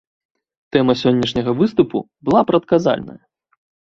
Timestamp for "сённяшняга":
1.01-1.53